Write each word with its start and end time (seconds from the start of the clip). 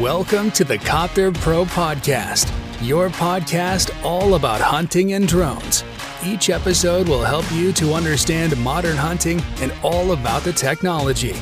Welcome 0.00 0.50
to 0.52 0.64
the 0.64 0.76
Copter 0.76 1.30
Pro 1.30 1.64
Podcast, 1.64 2.50
your 2.82 3.10
podcast 3.10 3.94
all 4.04 4.34
about 4.34 4.60
hunting 4.60 5.12
and 5.12 5.28
drones. 5.28 5.84
Each 6.24 6.50
episode 6.50 7.06
will 7.08 7.22
help 7.22 7.44
you 7.52 7.72
to 7.74 7.94
understand 7.94 8.56
modern 8.56 8.96
hunting 8.96 9.40
and 9.60 9.72
all 9.84 10.10
about 10.10 10.42
the 10.42 10.52
technology. 10.52 11.36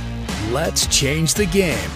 Let's 0.53 0.87
change 0.89 1.33
the 1.33 1.47
game. 1.47 1.91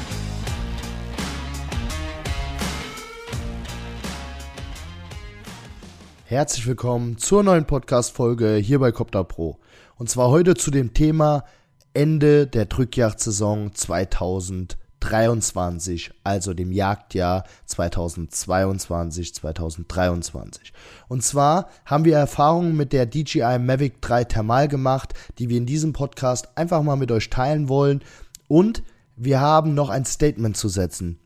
Herzlich 6.25 6.67
willkommen 6.67 7.19
zur 7.19 7.43
neuen 7.43 7.67
Podcast-Folge 7.67 8.57
hier 8.57 8.79
bei 8.79 8.93
Copter 8.93 9.25
Pro. 9.25 9.59
Und 9.97 10.09
zwar 10.09 10.31
heute 10.31 10.55
zu 10.55 10.71
dem 10.71 10.95
Thema 10.95 11.45
Ende 11.93 12.47
der 12.47 12.65
Drückjagdsaison 12.65 13.75
2020. 13.75 14.86
2023, 15.07 16.11
also 16.25 16.53
dem 16.53 16.73
Jagdjahr 16.73 17.45
2022, 17.67 19.35
2023. 19.35 20.73
Und 21.09 21.23
zwar 21.23 21.69
haben 21.85 22.05
wir 22.05 22.17
Erfahrungen 22.17 22.77
mit 22.77 22.93
der 22.93 23.07
DJI 23.07 23.59
Mavic 23.61 24.03
3 24.03 24.25
Thermal 24.25 24.69
gemacht, 24.69 25.15
die 25.39 25.49
wir 25.49 25.59
in 25.59 25.67
diesem 25.67 25.93
Podcast 25.93 26.49
einfach 26.57 26.83
mal 26.83 26.97
mit 26.97 27.13
euch 27.13 27.31
teilen 27.31 27.69
wollen. 27.69 28.03
Und 28.49 28.83
wir 29.17 29.41
haben 29.41 29.75
noch 29.75 29.91
ein 29.91 30.05
Statement 30.05 30.57
zu 30.57 30.69
setzen. 30.69 31.19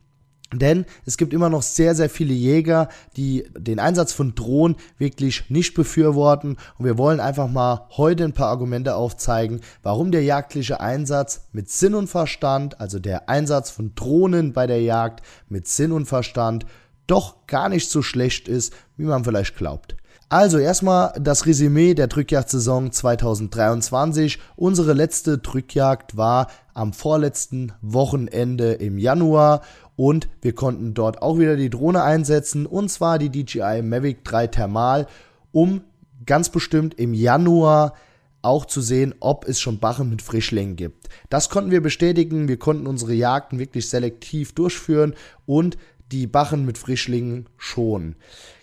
Denn 0.53 0.85
es 1.07 1.17
gibt 1.17 1.33
immer 1.33 1.49
noch 1.49 1.63
sehr, 1.63 1.95
sehr 1.95 2.11
viele 2.11 2.35
Jäger, 2.35 2.89
die 3.17 3.45
den 3.57 3.79
Einsatz 3.79 4.13
von 4.13 4.35
Drohnen 4.35 4.77
wirklich 4.99 5.49
nicht 5.49 5.75
befürworten. 5.75 6.57
Und 6.77 6.85
wir 6.85 6.99
wollen 6.99 7.21
einfach 7.21 7.49
mal 7.49 7.87
heute 7.97 8.25
ein 8.25 8.33
paar 8.33 8.49
Argumente 8.49 8.97
aufzeigen, 8.97 9.61
warum 9.83 10.11
der 10.11 10.25
jagdliche 10.25 10.81
Einsatz 10.81 11.43
mit 11.53 11.71
Sinn 11.71 11.95
und 11.95 12.09
Verstand, 12.09 12.81
also 12.81 12.99
der 12.99 13.29
Einsatz 13.29 13.71
von 13.71 13.95
Drohnen 13.95 14.53
bei 14.53 14.67
der 14.67 14.83
Jagd 14.83 15.23
mit 15.49 15.69
Sinn 15.69 15.93
und 15.93 16.07
Verstand, 16.07 16.67
doch 17.07 17.47
gar 17.47 17.69
nicht 17.69 17.91
so 17.91 18.03
schlecht 18.03 18.48
ist, 18.48 18.73
wie 18.97 19.05
man 19.05 19.25
vielleicht 19.25 19.57
glaubt. 19.57 19.97
Also 20.33 20.59
erstmal 20.59 21.12
das 21.20 21.45
Resümee 21.47 21.95
der 21.95 22.07
Drückjagdsaison 22.07 22.92
2023. 22.92 24.39
Unsere 24.55 24.92
letzte 24.92 25.39
Drückjagd 25.39 26.17
war 26.17 26.47
am 26.73 26.92
vorletzten 26.92 27.73
Wochenende 27.83 28.75
im 28.75 28.97
Januar 28.97 29.62
und 30.01 30.31
wir 30.41 30.55
konnten 30.55 30.95
dort 30.95 31.20
auch 31.20 31.39
wieder 31.39 31.56
die 31.56 31.69
Drohne 31.69 32.03
einsetzen 32.03 32.65
und 32.65 32.91
zwar 32.91 33.19
die 33.19 33.29
DJI 33.29 33.83
Mavic 33.83 34.25
3 34.25 34.47
Thermal, 34.47 35.07
um 35.53 35.83
ganz 36.25 36.48
bestimmt 36.48 36.95
im 36.95 37.12
Januar 37.12 37.92
auch 38.41 38.65
zu 38.65 38.81
sehen, 38.81 39.15
ob 39.20 39.47
es 39.47 39.61
schon 39.61 39.79
Bachen 39.79 40.09
mit 40.09 40.23
Frischlingen 40.23 40.77
gibt. 40.77 41.11
Das 41.29 41.51
konnten 41.51 41.70
wir 41.70 41.83
bestätigen. 41.83 42.48
Wir 42.48 42.57
konnten 42.57 42.87
unsere 42.87 43.12
Jagden 43.12 43.59
wirklich 43.59 43.91
selektiv 43.91 44.55
durchführen 44.55 45.12
und 45.45 45.77
die 46.12 46.27
Bachen 46.27 46.64
mit 46.64 46.79
Frischlingen 46.79 47.51
schonen. 47.59 48.17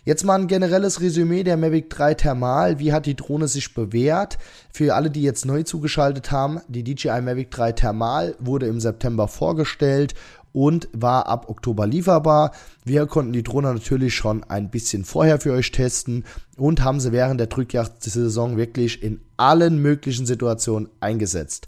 Jetzt 0.03 0.23
mal 0.23 0.39
ein 0.39 0.47
generelles 0.47 1.01
Resümee 1.01 1.43
der 1.43 1.55
Mavic 1.55 1.89
3 1.91 2.15
Thermal. 2.15 2.79
Wie 2.79 2.93
hat 2.93 3.05
die 3.05 3.15
Drohne 3.15 3.47
sich 3.47 3.73
bewährt? 3.73 4.37
Für 4.73 4.95
alle, 4.95 5.11
die 5.11 5.21
jetzt 5.21 5.45
neu 5.45 5.63
zugeschaltet 5.63 6.31
haben, 6.31 6.61
die 6.67 6.83
DJI 6.83 7.21
Mavic 7.21 7.51
3 7.51 7.73
Thermal 7.73 8.35
wurde 8.39 8.67
im 8.67 8.79
September 8.79 9.27
vorgestellt 9.27 10.13
und 10.57 10.89
war 10.91 11.27
ab 11.27 11.49
Oktober 11.49 11.85
lieferbar. 11.85 12.51
Wir 12.83 13.05
konnten 13.05 13.31
die 13.31 13.43
Drohne 13.43 13.71
natürlich 13.75 14.15
schon 14.15 14.43
ein 14.43 14.71
bisschen 14.71 15.05
vorher 15.05 15.39
für 15.39 15.53
euch 15.53 15.71
testen 15.71 16.25
und 16.57 16.83
haben 16.83 16.99
sie 16.99 17.11
während 17.11 17.39
der 17.39 17.45
Drückjagd-Saison 17.45 18.57
wirklich 18.57 19.03
in 19.03 19.21
allen 19.37 19.79
möglichen 19.79 20.25
Situationen 20.25 20.89
eingesetzt. 20.99 21.67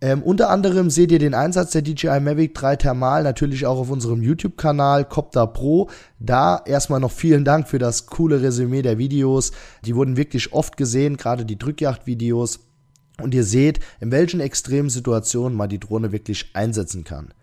Ähm, 0.00 0.22
unter 0.22 0.50
anderem 0.50 0.88
seht 0.88 1.10
ihr 1.10 1.18
den 1.18 1.34
Einsatz 1.34 1.72
der 1.72 1.82
DJI 1.82 2.20
Mavic 2.20 2.54
3 2.54 2.76
Thermal 2.76 3.24
natürlich 3.24 3.66
auch 3.66 3.80
auf 3.80 3.90
unserem 3.90 4.22
YouTube-Kanal 4.22 5.04
Copter 5.04 5.48
Pro. 5.48 5.90
Da 6.20 6.62
erstmal 6.64 7.00
noch 7.00 7.10
vielen 7.10 7.44
Dank 7.44 7.66
für 7.66 7.80
das 7.80 8.06
coole 8.06 8.40
Resümee 8.40 8.82
der 8.82 8.98
Videos. 8.98 9.50
Die 9.84 9.96
wurden 9.96 10.16
wirklich 10.16 10.52
oft 10.52 10.76
gesehen, 10.76 11.16
gerade 11.16 11.44
die 11.44 11.58
Drückjagd-Videos. 11.58 12.60
Und 13.20 13.34
ihr 13.34 13.44
seht, 13.44 13.80
in 14.00 14.12
welchen 14.12 14.38
extremen 14.38 14.90
Situationen 14.90 15.56
man 15.56 15.68
die 15.68 15.80
Drohne 15.80 16.12
wirklich 16.12 16.50
einsetzen 16.54 17.02
kann. 17.02 17.34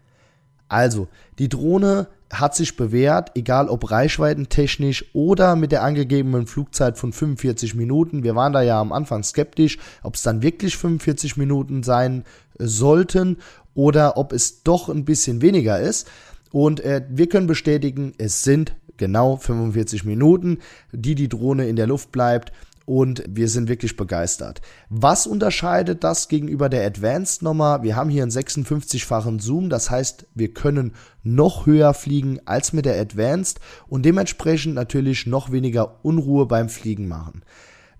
Also, 0.70 1.08
die 1.40 1.50
Drohne 1.50 2.08
hat 2.32 2.56
sich 2.56 2.78
bewährt, 2.78 3.32
egal 3.36 3.70
ob 3.70 3.90
reichweitentechnisch 3.90 5.06
oder 5.14 5.56
mit 5.56 5.72
der 5.72 5.84
angegebenen 5.84 6.46
Flugzeit 6.46 6.98
von 6.98 7.12
45 7.12 7.74
Minuten. 7.74 8.24
Wir 8.24 8.36
waren 8.36 8.54
da 8.54 8.62
ja 8.62 8.80
am 8.80 8.92
Anfang 8.92 9.24
skeptisch, 9.24 9.80
ob 10.04 10.16
es 10.16 10.22
dann 10.22 10.44
wirklich 10.44 10.78
45 10.78 11.38
Minuten 11.38 11.82
sein 11.82 12.24
äh, 12.60 12.66
sollten 12.66 13.38
oder 13.74 14.16
ob 14.18 14.32
es 14.32 14.64
doch 14.64 14.90
ein 14.90 15.06
bisschen 15.06 15.42
weniger 15.42 15.80
ist. 15.80 16.08
Und 16.52 16.82
äh, 16.82 17.04
wir 17.10 17.28
können 17.28 17.48
bestätigen, 17.48 18.14
es 18.18 18.44
sind 18.44 18.76
genau 18.98 19.38
45 19.38 20.04
Minuten, 20.04 20.60
die 20.92 21.16
die 21.16 21.30
Drohne 21.30 21.68
in 21.68 21.76
der 21.76 21.88
Luft 21.88 22.12
bleibt 22.12 22.52
und 22.90 23.24
wir 23.30 23.48
sind 23.50 23.70
wirklich 23.70 23.96
begeistert. 23.98 24.62
Was 24.90 25.28
unterscheidet 25.28 26.04
das 26.04 26.28
gegenüber 26.28 26.70
der 26.70 26.88
Advanced 26.88 27.44
Nummer? 27.44 27.84
Wir 27.84 27.96
haben 27.96 28.10
hier 28.10 28.24
einen 28.24 28.32
56-fachen 28.32 29.40
Zoom, 29.40 29.70
das 29.70 29.92
heißt, 29.92 30.26
wir 30.34 30.56
können 30.56 30.96
noch 31.22 31.68
höher 31.68 31.94
fliegen 31.94 32.40
als 32.46 32.74
mit 32.74 32.86
der 32.86 33.00
Advanced 33.00 33.60
und 33.88 34.06
dementsprechend 34.06 34.74
natürlich 34.74 35.28
noch 35.28 35.52
weniger 35.52 36.04
Unruhe 36.04 36.48
beim 36.48 36.68
Fliegen 36.68 37.08
machen. 37.08 37.44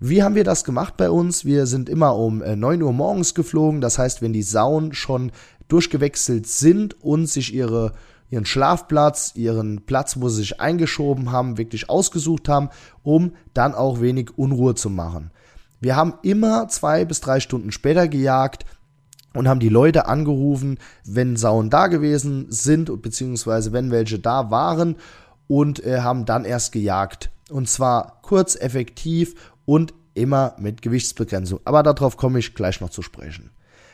Wie 0.00 0.24
haben 0.24 0.34
wir 0.34 0.42
das 0.42 0.64
gemacht 0.64 0.96
bei 0.96 1.08
uns? 1.08 1.44
Wir 1.44 1.66
sind 1.66 1.88
immer 1.88 2.16
um 2.16 2.38
9 2.38 2.80
äh, 2.80 2.82
Uhr 2.82 2.92
morgens 2.92 3.36
geflogen, 3.36 3.80
das 3.80 3.96
heißt, 3.96 4.22
wenn 4.22 4.32
die 4.32 4.42
Sauen 4.42 4.92
schon 4.92 5.30
durchgewechselt 5.68 6.48
sind 6.48 7.00
und 7.00 7.28
sich 7.28 7.54
ihre 7.54 7.92
ihren 8.30 8.46
Schlafplatz, 8.46 9.32
ihren 9.34 9.84
Platz, 9.84 10.16
wo 10.18 10.28
sie 10.28 10.36
sich 10.36 10.60
eingeschoben 10.60 11.32
haben, 11.32 11.58
wirklich 11.58 11.90
ausgesucht 11.90 12.48
haben, 12.48 12.70
um 13.02 13.32
dann 13.52 13.74
auch 13.74 14.00
wenig 14.00 14.38
Unruhe 14.38 14.74
zu 14.74 14.88
machen. 14.88 15.30
Wir 15.80 15.96
haben 15.96 16.14
immer 16.22 16.68
zwei 16.68 17.04
bis 17.04 17.20
drei 17.20 17.40
Stunden 17.40 17.72
später 17.72 18.06
gejagt 18.06 18.64
und 19.34 19.48
haben 19.48 19.60
die 19.60 19.68
Leute 19.68 20.06
angerufen, 20.06 20.78
wenn 21.04 21.36
Sauen 21.36 21.70
da 21.70 21.86
gewesen 21.86 22.46
sind, 22.50 23.02
beziehungsweise 23.02 23.72
wenn 23.72 23.90
welche 23.90 24.18
da 24.18 24.50
waren 24.50 24.96
und 25.48 25.84
äh, 25.84 26.00
haben 26.00 26.24
dann 26.24 26.44
erst 26.44 26.72
gejagt. 26.72 27.30
Und 27.50 27.68
zwar 27.68 28.20
kurz, 28.22 28.56
effektiv 28.56 29.52
und 29.64 29.94
immer 30.14 30.54
mit 30.58 30.82
Gewichtsbegrenzung. 30.82 31.60
Aber 31.64 31.82
darauf 31.82 32.16
komme 32.16 32.38
ich 32.38 32.54
gleich 32.54 32.80
noch 32.80 32.90
zu 32.90 33.02
sprechen. 33.02 33.50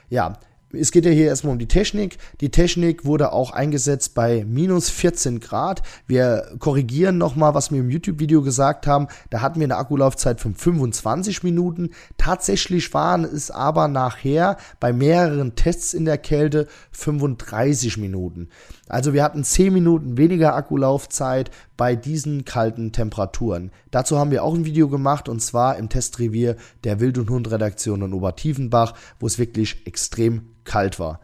Ja, 0.08 0.38
es 0.72 0.90
geht 0.90 1.04
ja 1.04 1.12
hier 1.12 1.26
erstmal 1.26 1.52
um 1.52 1.58
die 1.58 1.68
Technik. 1.68 2.18
Die 2.40 2.50
Technik 2.50 3.04
wurde 3.04 3.32
auch 3.32 3.52
eingesetzt 3.52 4.14
bei 4.14 4.44
minus 4.46 4.90
14 4.90 5.40
Grad. 5.40 5.82
Wir 6.06 6.56
korrigieren 6.58 7.18
nochmal, 7.18 7.54
was 7.54 7.70
wir 7.70 7.80
im 7.80 7.90
YouTube-Video 7.90 8.42
gesagt 8.42 8.86
haben. 8.86 9.06
Da 9.30 9.40
hatten 9.40 9.60
wir 9.60 9.66
eine 9.66 9.76
Akkulaufzeit 9.76 10.40
von 10.40 10.54
25 10.54 11.42
Minuten. 11.44 11.90
Tatsächlich 12.18 12.92
waren 12.94 13.24
es 13.24 13.50
aber 13.50 13.88
nachher 13.88 14.56
bei 14.80 14.92
mehreren 14.92 15.54
Tests 15.54 15.94
in 15.94 16.04
der 16.04 16.18
Kälte 16.18 16.66
35 16.92 17.98
Minuten. 17.98 18.48
Also 18.88 19.12
wir 19.12 19.24
hatten 19.24 19.42
10 19.42 19.72
Minuten 19.72 20.16
weniger 20.16 20.54
Akkulaufzeit 20.54 21.50
bei 21.76 21.96
diesen 21.96 22.44
kalten 22.44 22.92
Temperaturen. 22.92 23.72
Dazu 23.90 24.18
haben 24.18 24.30
wir 24.30 24.44
auch 24.44 24.54
ein 24.54 24.64
Video 24.64 24.88
gemacht 24.88 25.28
und 25.28 25.40
zwar 25.40 25.76
im 25.76 25.88
Testrevier 25.88 26.56
der 26.84 27.00
Wild 27.00 27.18
und 27.18 27.30
Hund 27.30 27.50
Redaktion 27.50 28.02
in 28.02 28.12
Obertiefenbach, 28.12 28.94
wo 29.18 29.26
es 29.26 29.38
wirklich 29.38 29.86
extrem 29.86 30.50
kalt 30.64 30.98
war. 31.00 31.20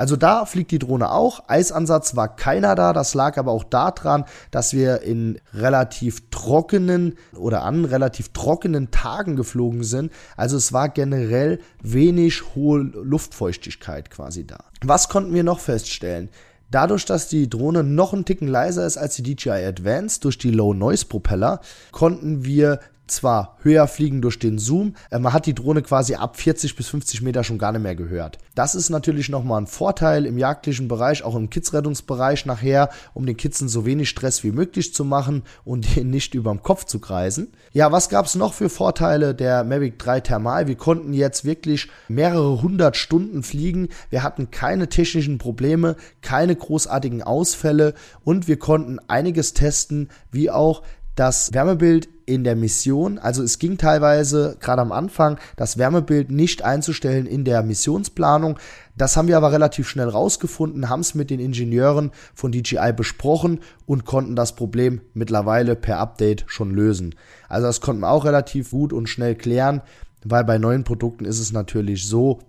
Also 0.00 0.16
da 0.16 0.46
fliegt 0.46 0.70
die 0.70 0.78
Drohne 0.78 1.10
auch. 1.10 1.48
Eisansatz 1.48 2.16
war 2.16 2.34
keiner 2.34 2.74
da. 2.74 2.94
Das 2.94 3.12
lag 3.12 3.36
aber 3.36 3.50
auch 3.50 3.64
daran, 3.64 4.24
dass 4.50 4.72
wir 4.72 5.02
in 5.02 5.38
relativ 5.52 6.30
trockenen 6.30 7.18
oder 7.36 7.64
an 7.64 7.84
relativ 7.84 8.30
trockenen 8.30 8.90
Tagen 8.92 9.36
geflogen 9.36 9.82
sind. 9.82 10.10
Also 10.38 10.56
es 10.56 10.72
war 10.72 10.88
generell 10.88 11.58
wenig 11.82 12.54
hohe 12.54 12.78
Luftfeuchtigkeit 12.78 14.10
quasi 14.10 14.46
da. 14.46 14.64
Was 14.82 15.10
konnten 15.10 15.34
wir 15.34 15.44
noch 15.44 15.60
feststellen? 15.60 16.30
Dadurch, 16.70 17.04
dass 17.04 17.28
die 17.28 17.48
Drohne 17.48 17.82
noch 17.82 18.12
einen 18.12 18.24
Ticken 18.24 18.48
leiser 18.48 18.86
ist 18.86 18.96
als 18.96 19.16
die 19.16 19.22
DJI 19.22 19.64
Advance 19.64 20.20
durch 20.20 20.38
die 20.38 20.50
Low 20.50 20.72
Noise 20.72 21.06
Propeller, 21.06 21.60
konnten 21.90 22.44
wir 22.44 22.80
zwar 23.10 23.56
höher 23.62 23.86
fliegen 23.86 24.22
durch 24.22 24.38
den 24.38 24.58
Zoom, 24.58 24.94
äh, 25.10 25.18
man 25.18 25.32
hat 25.32 25.46
die 25.46 25.54
Drohne 25.54 25.82
quasi 25.82 26.14
ab 26.14 26.36
40 26.36 26.76
bis 26.76 26.88
50 26.88 27.22
Meter 27.22 27.44
schon 27.44 27.58
gar 27.58 27.72
nicht 27.72 27.82
mehr 27.82 27.96
gehört. 27.96 28.38
Das 28.54 28.74
ist 28.74 28.90
natürlich 28.90 29.28
nochmal 29.28 29.60
ein 29.60 29.66
Vorteil 29.66 30.26
im 30.26 30.38
jagdlichen 30.38 30.88
Bereich, 30.88 31.22
auch 31.22 31.34
im 31.34 31.50
Kidsrettungsbereich 31.50 32.46
nachher, 32.46 32.90
um 33.14 33.26
den 33.26 33.36
Kidsen 33.36 33.68
so 33.68 33.86
wenig 33.86 34.08
Stress 34.08 34.44
wie 34.44 34.52
möglich 34.52 34.94
zu 34.94 35.04
machen 35.04 35.42
und 35.64 35.96
den 35.96 36.10
nicht 36.10 36.34
überm 36.34 36.62
Kopf 36.62 36.84
zu 36.84 36.98
kreisen. 36.98 37.52
Ja, 37.72 37.92
was 37.92 38.08
gab 38.08 38.26
es 38.26 38.34
noch 38.34 38.54
für 38.54 38.68
Vorteile 38.68 39.34
der 39.34 39.64
Mavic 39.64 39.98
3 39.98 40.20
Thermal? 40.20 40.66
Wir 40.66 40.76
konnten 40.76 41.12
jetzt 41.12 41.44
wirklich 41.44 41.88
mehrere 42.08 42.62
hundert 42.62 42.96
Stunden 42.96 43.42
fliegen. 43.42 43.88
Wir 44.10 44.22
hatten 44.22 44.50
keine 44.50 44.88
technischen 44.88 45.38
Probleme, 45.38 45.96
keine 46.22 46.56
großartigen 46.56 47.22
Ausfälle 47.22 47.94
und 48.24 48.48
wir 48.48 48.58
konnten 48.58 48.98
einiges 49.08 49.54
testen, 49.54 50.08
wie 50.30 50.50
auch 50.50 50.82
das 51.14 51.52
Wärmebild 51.52 52.08
in 52.30 52.44
der 52.44 52.54
Mission. 52.54 53.18
Also 53.18 53.42
es 53.42 53.58
ging 53.58 53.76
teilweise 53.76 54.56
gerade 54.60 54.80
am 54.80 54.92
Anfang, 54.92 55.38
das 55.56 55.78
Wärmebild 55.78 56.30
nicht 56.30 56.62
einzustellen 56.62 57.26
in 57.26 57.44
der 57.44 57.62
Missionsplanung. 57.62 58.58
Das 58.96 59.16
haben 59.16 59.28
wir 59.28 59.36
aber 59.36 59.50
relativ 59.50 59.88
schnell 59.88 60.08
rausgefunden, 60.08 60.88
haben 60.88 61.00
es 61.00 61.14
mit 61.14 61.30
den 61.30 61.40
Ingenieuren 61.40 62.12
von 62.34 62.52
DJI 62.52 62.92
besprochen 62.94 63.60
und 63.84 64.04
konnten 64.04 64.36
das 64.36 64.54
Problem 64.54 65.00
mittlerweile 65.12 65.74
per 65.74 65.98
Update 65.98 66.44
schon 66.46 66.70
lösen. 66.70 67.16
Also 67.48 67.66
das 67.66 67.80
konnten 67.80 68.02
wir 68.02 68.10
auch 68.10 68.24
relativ 68.24 68.70
gut 68.70 68.92
und 68.92 69.08
schnell 69.08 69.34
klären, 69.34 69.82
weil 70.24 70.44
bei 70.44 70.58
neuen 70.58 70.84
Produkten 70.84 71.24
ist 71.24 71.40
es 71.40 71.52
natürlich 71.52 72.06
so, 72.06 72.40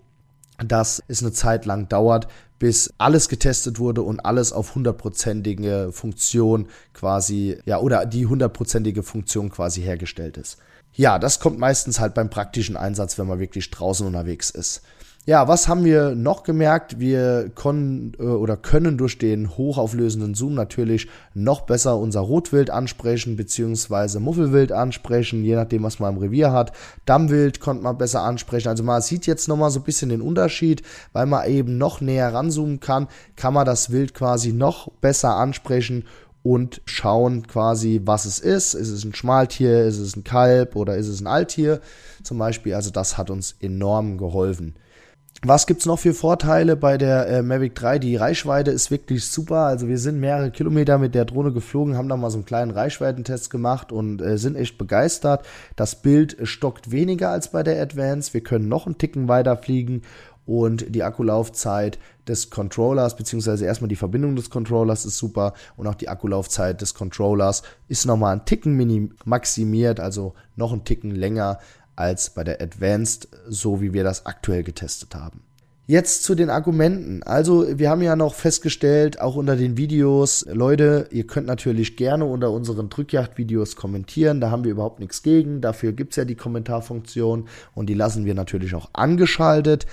dass 0.63 1.01
es 1.07 1.23
eine 1.23 1.31
Zeit 1.31 1.65
lang 1.65 1.89
dauert, 1.89 2.27
bis 2.61 2.93
alles 2.99 3.27
getestet 3.27 3.79
wurde 3.79 4.03
und 4.03 4.19
alles 4.19 4.53
auf 4.53 4.75
hundertprozentige 4.75 5.89
Funktion 5.91 6.67
quasi, 6.93 7.57
ja, 7.65 7.79
oder 7.79 8.05
die 8.05 8.27
hundertprozentige 8.27 9.01
Funktion 9.01 9.49
quasi 9.49 9.81
hergestellt 9.81 10.37
ist. 10.37 10.59
Ja, 10.93 11.17
das 11.17 11.39
kommt 11.39 11.57
meistens 11.57 11.99
halt 11.99 12.13
beim 12.13 12.29
praktischen 12.29 12.77
Einsatz, 12.77 13.17
wenn 13.17 13.25
man 13.25 13.39
wirklich 13.39 13.71
draußen 13.71 14.05
unterwegs 14.05 14.51
ist. 14.51 14.83
Ja, 15.27 15.47
was 15.47 15.67
haben 15.67 15.85
wir 15.85 16.15
noch 16.15 16.41
gemerkt? 16.41 16.99
Wir 16.99 17.51
können 17.53 18.13
äh, 18.17 18.23
oder 18.23 18.57
können 18.57 18.97
durch 18.97 19.19
den 19.19 19.55
hochauflösenden 19.55 20.33
Zoom 20.33 20.55
natürlich 20.55 21.09
noch 21.35 21.61
besser 21.61 21.99
unser 21.99 22.21
Rotwild 22.21 22.71
ansprechen, 22.71 23.35
beziehungsweise 23.35 24.19
Muffelwild 24.19 24.71
ansprechen, 24.71 25.43
je 25.43 25.53
nachdem, 25.53 25.83
was 25.83 25.99
man 25.99 26.15
im 26.15 26.21
Revier 26.21 26.51
hat. 26.51 26.71
Dammwild 27.05 27.59
konnte 27.59 27.83
man 27.83 27.99
besser 27.99 28.23
ansprechen. 28.23 28.69
Also 28.69 28.83
man 28.83 29.03
sieht 29.03 29.27
jetzt 29.27 29.47
nochmal 29.47 29.69
so 29.69 29.81
ein 29.81 29.83
bisschen 29.83 30.09
den 30.09 30.21
Unterschied, 30.23 30.81
weil 31.13 31.27
man 31.27 31.47
eben 31.47 31.77
noch 31.77 32.01
näher 32.01 32.33
ranzoomen 32.33 32.79
kann, 32.79 33.07
kann 33.35 33.53
man 33.53 33.67
das 33.67 33.91
Wild 33.91 34.15
quasi 34.15 34.53
noch 34.53 34.89
besser 35.01 35.35
ansprechen 35.35 36.05
und 36.41 36.81
schauen 36.85 37.45
quasi, 37.45 38.01
was 38.05 38.25
es 38.25 38.39
ist. 38.39 38.73
Ist 38.73 38.89
es 38.89 39.05
ein 39.05 39.13
Schmaltier, 39.13 39.85
ist 39.85 39.99
es 39.99 40.15
ein 40.15 40.23
Kalb 40.23 40.75
oder 40.75 40.95
ist 40.95 41.07
es 41.07 41.21
ein 41.21 41.27
Alttier 41.27 41.79
zum 42.23 42.39
Beispiel. 42.39 42.73
Also 42.73 42.89
das 42.89 43.19
hat 43.19 43.29
uns 43.29 43.55
enorm 43.59 44.17
geholfen. 44.17 44.73
Was 45.43 45.65
gibt's 45.65 45.87
noch 45.87 45.97
für 45.97 46.13
Vorteile 46.13 46.75
bei 46.75 46.99
der 46.99 47.27
äh, 47.27 47.41
Mavic 47.41 47.73
3? 47.73 47.97
Die 47.97 48.15
Reichweite 48.15 48.69
ist 48.69 48.91
wirklich 48.91 49.25
super. 49.25 49.61
Also 49.61 49.87
wir 49.87 49.97
sind 49.97 50.19
mehrere 50.19 50.51
Kilometer 50.51 50.99
mit 50.99 51.15
der 51.15 51.25
Drohne 51.25 51.51
geflogen, 51.51 51.97
haben 51.97 52.09
da 52.09 52.15
mal 52.15 52.29
so 52.29 52.37
einen 52.37 52.45
kleinen 52.45 52.69
Reichweitentest 52.69 53.49
gemacht 53.49 53.91
und 53.91 54.21
äh, 54.21 54.37
sind 54.37 54.55
echt 54.55 54.77
begeistert. 54.77 55.43
Das 55.75 55.95
Bild 55.95 56.37
stockt 56.43 56.91
weniger 56.91 57.31
als 57.31 57.49
bei 57.49 57.63
der 57.63 57.81
Advance. 57.81 58.35
Wir 58.35 58.41
können 58.41 58.67
noch 58.67 58.85
einen 58.85 58.99
Ticken 58.99 59.27
weiter 59.27 59.57
fliegen 59.57 60.03
und 60.45 60.93
die 60.93 61.03
Akkulaufzeit 61.03 61.97
des 62.27 62.49
Controllers, 62.49 63.15
beziehungsweise 63.15 63.65
erstmal 63.65 63.89
die 63.89 63.95
Verbindung 63.95 64.35
des 64.35 64.49
Controllers 64.49 65.05
ist 65.05 65.17
super 65.17 65.53
und 65.75 65.87
auch 65.87 65.95
die 65.95 66.09
Akkulaufzeit 66.09 66.81
des 66.81 66.93
Controllers 66.93 67.63
ist 67.87 68.05
nochmal 68.05 68.35
ein 68.35 68.45
Ticken 68.45 69.15
maximiert, 69.25 69.99
also 69.99 70.33
noch 70.55 70.73
ein 70.73 70.83
Ticken 70.83 71.11
länger 71.11 71.59
als 72.01 72.31
bei 72.31 72.43
der 72.43 72.61
Advanced, 72.61 73.29
so 73.47 73.81
wie 73.81 73.93
wir 73.93 74.03
das 74.03 74.25
aktuell 74.25 74.63
getestet 74.63 75.15
haben. 75.15 75.43
Jetzt 75.87 76.23
zu 76.23 76.35
den 76.35 76.49
Argumenten. 76.49 77.21
Also, 77.23 77.77
wir 77.77 77.89
haben 77.89 78.01
ja 78.01 78.15
noch 78.15 78.33
festgestellt, 78.33 79.19
auch 79.19 79.35
unter 79.35 79.55
den 79.55 79.75
Videos, 79.77 80.45
Leute, 80.49 81.07
ihr 81.11 81.27
könnt 81.27 81.47
natürlich 81.47 81.97
gerne 81.97 82.25
unter 82.25 82.51
unseren 82.51 82.87
Drückjagd-Videos 82.87 83.75
kommentieren. 83.75 84.39
Da 84.39 84.51
haben 84.51 84.63
wir 84.63 84.71
überhaupt 84.71 84.99
nichts 84.99 85.21
gegen. 85.21 85.59
Dafür 85.59 85.91
gibt 85.91 86.13
es 86.13 86.15
ja 86.15 86.23
die 86.23 86.35
Kommentarfunktion 86.35 87.47
und 87.75 87.87
die 87.87 87.93
lassen 87.93 88.25
wir 88.25 88.35
natürlich 88.35 88.73
auch 88.73 88.89
angeschaltet. 88.93 89.85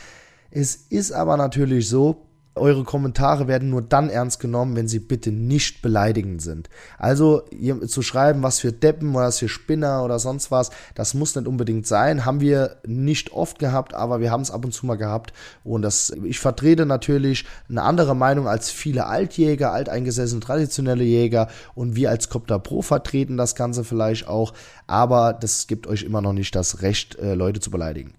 Es 0.50 0.76
ist 0.76 1.10
aber 1.10 1.36
natürlich 1.36 1.88
so, 1.88 2.27
eure 2.58 2.84
Kommentare 2.84 3.48
werden 3.48 3.70
nur 3.70 3.82
dann 3.82 4.10
ernst 4.10 4.40
genommen, 4.40 4.76
wenn 4.76 4.88
sie 4.88 4.98
bitte 4.98 5.30
nicht 5.30 5.82
beleidigend 5.82 6.42
sind. 6.42 6.68
Also 6.98 7.42
zu 7.86 8.02
schreiben, 8.02 8.42
was 8.42 8.60
für 8.60 8.72
Deppen 8.72 9.14
oder 9.14 9.26
was 9.26 9.38
für 9.38 9.48
Spinner 9.48 10.04
oder 10.04 10.18
sonst 10.18 10.50
was, 10.50 10.70
das 10.94 11.14
muss 11.14 11.34
nicht 11.34 11.46
unbedingt 11.46 11.86
sein. 11.86 12.24
Haben 12.24 12.40
wir 12.40 12.76
nicht 12.86 13.32
oft 13.32 13.58
gehabt, 13.58 13.94
aber 13.94 14.20
wir 14.20 14.30
haben 14.30 14.42
es 14.42 14.50
ab 14.50 14.64
und 14.64 14.72
zu 14.72 14.86
mal 14.86 14.96
gehabt. 14.96 15.32
Und 15.64 15.82
das, 15.82 16.10
ich 16.24 16.38
vertrete 16.38 16.86
natürlich 16.86 17.44
eine 17.68 17.82
andere 17.82 18.14
Meinung 18.14 18.48
als 18.48 18.70
viele 18.70 19.06
Altjäger, 19.06 19.72
alteingesessene 19.72 20.40
traditionelle 20.40 21.04
Jäger 21.04 21.48
und 21.74 21.96
wir 21.96 22.10
als 22.10 22.28
Copter 22.28 22.58
Pro 22.58 22.82
vertreten 22.82 23.36
das 23.36 23.54
Ganze 23.54 23.84
vielleicht 23.84 24.28
auch. 24.28 24.52
Aber 24.86 25.32
das 25.32 25.66
gibt 25.66 25.86
euch 25.86 26.02
immer 26.02 26.20
noch 26.20 26.32
nicht 26.32 26.54
das 26.54 26.82
Recht, 26.82 27.18
äh, 27.18 27.34
Leute 27.34 27.60
zu 27.60 27.70
beleidigen. 27.70 28.14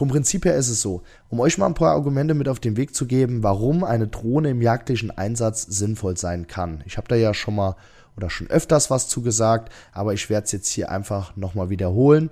Vom 0.00 0.08
Prinzip 0.08 0.46
her 0.46 0.56
ist 0.56 0.70
es 0.70 0.80
so, 0.80 1.02
um 1.28 1.40
euch 1.40 1.58
mal 1.58 1.66
ein 1.66 1.74
paar 1.74 1.90
Argumente 1.92 2.32
mit 2.32 2.48
auf 2.48 2.58
den 2.58 2.78
Weg 2.78 2.94
zu 2.94 3.04
geben, 3.04 3.42
warum 3.42 3.84
eine 3.84 4.08
Drohne 4.08 4.48
im 4.48 4.62
jagdlichen 4.62 5.10
Einsatz 5.10 5.64
sinnvoll 5.64 6.16
sein 6.16 6.46
kann. 6.46 6.82
Ich 6.86 6.96
habe 6.96 7.06
da 7.06 7.16
ja 7.16 7.34
schon 7.34 7.54
mal 7.54 7.76
oder 8.16 8.30
schon 8.30 8.46
öfters 8.46 8.88
was 8.88 9.08
zu 9.08 9.20
gesagt, 9.20 9.70
aber 9.92 10.14
ich 10.14 10.30
werde 10.30 10.46
es 10.46 10.52
jetzt 10.52 10.70
hier 10.70 10.90
einfach 10.90 11.36
nochmal 11.36 11.68
wiederholen. 11.68 12.30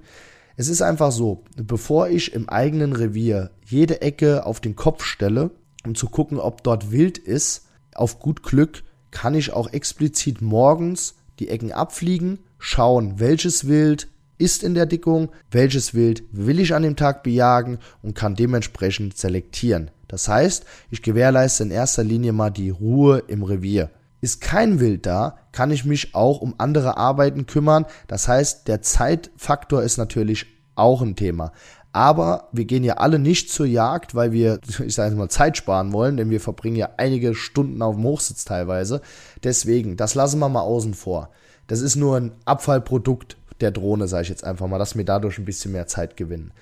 Es 0.57 0.69
ist 0.69 0.81
einfach 0.81 1.13
so, 1.13 1.45
bevor 1.57 2.09
ich 2.09 2.33
im 2.33 2.49
eigenen 2.49 2.95
Revier 2.95 3.51
jede 3.67 4.01
Ecke 4.01 4.47
auf 4.47 4.61
den 4.61 4.75
Kopf 4.75 5.05
stelle, 5.05 5.51
um 5.85 5.95
zu 5.95 6.09
gucken, 6.09 6.41
ob 6.41 6.65
dort 6.65 6.91
wild 6.91 7.19
ist, 7.19 7.67
auf 7.95 8.19
gut 8.19 8.43
Glück 8.43 8.83
kann 9.11 9.35
ich 9.35 9.53
auch 9.53 9.71
explizit 9.75 10.41
morgens 10.41 11.17
die 11.39 11.51
Ecken 11.51 11.73
abfliegen, 11.73 12.39
schauen, 12.59 13.21
welches 13.21 13.69
Wild, 13.69 14.09
ist 14.39 14.63
in 14.63 14.75
der 14.75 14.87
Dickung, 14.87 15.31
welches 15.51 15.95
Wild 15.95 16.23
will 16.33 16.61
ich 16.61 16.75
an 16.75 16.83
dem 16.83 16.97
Tag 16.97 17.23
bejagen 17.23 17.79
und 18.03 18.15
kann 18.15 18.35
dementsprechend 18.35 19.17
selektieren. 19.17 19.91
Das 20.07 20.29
heißt, 20.29 20.65
ich 20.91 21.03
gewährleiste 21.03 21.65
in 21.65 21.71
erster 21.71 22.05
Linie 22.05 22.33
mal 22.33 22.51
die 22.51 22.71
Ruhe 22.71 23.23
im 23.27 23.43
Revier. 23.43 23.91
Ist 24.21 24.41
kein 24.41 24.81
Wild 24.81 25.07
da, 25.07 25.37
kann 25.53 25.71
ich 25.71 25.85
mich 25.85 26.15
auch 26.15 26.41
um 26.41 26.55
andere 26.59 26.97
Arbeiten 26.97 27.47
kümmern. 27.47 27.85
Das 28.09 28.27
heißt, 28.27 28.67
der 28.67 28.83
Zeitfaktor 28.83 29.83
ist 29.83 29.99
natürlich 29.99 30.47
auch 30.75 31.03
ein 31.03 31.15
Thema. 31.15 31.53
Aber 31.93 32.49
wir 32.53 32.65
gehen 32.65 32.85
ja 32.85 32.95
alle 32.95 33.19
nicht 33.19 33.51
zur 33.51 33.67
Jagd, 33.67 34.15
weil 34.15 34.33
wir, 34.33 34.61
ich 34.85 34.95
sage 34.95 35.15
mal, 35.15 35.29
Zeit 35.29 35.57
sparen 35.57 35.93
wollen, 35.93 36.17
denn 36.17 36.31
wir 36.31 36.41
verbringen 36.41 36.77
ja 36.77 36.91
einige 36.97 37.35
Stunden 37.35 37.83
auf 37.83 37.97
dem 37.97 38.05
Hochsitz 38.05 38.45
teilweise. 38.45 39.03
Deswegen, 39.45 39.97
das 39.97 40.15
lassen 40.15 40.39
wir 40.39 40.49
mal 40.49 40.63
außen 40.63 40.95
vor. 40.95 41.31
Das 41.67 41.81
ist 41.81 41.97
nur 41.97 42.17
ein 42.17 42.33
Abfallprodukt 42.45 43.37
der 43.61 43.71
Drohne, 43.71 44.09
sage 44.09 44.23
ich 44.23 44.29
jetzt 44.29 44.45
einfach 44.45 44.67
mal, 44.67 44.79
dass 44.79 44.97
wir 44.97 45.05
dadurch 45.05 45.39
ein 45.39 45.45
bisschen 45.45 45.73
mehr 45.73 45.87
Zeit 45.87 46.17
gewinnen. 46.17 46.53